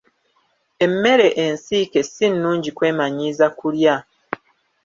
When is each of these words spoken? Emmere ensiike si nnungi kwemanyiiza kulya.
Emmere 0.85 1.27
ensiike 1.45 2.01
si 2.11 2.25
nnungi 2.31 2.69
kwemanyiiza 2.77 3.47
kulya. 3.59 3.95